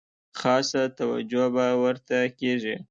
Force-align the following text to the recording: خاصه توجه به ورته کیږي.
خاصه 0.39 0.81
توجه 0.97 1.45
به 1.53 1.65
ورته 1.83 2.17
کیږي. 2.39 2.75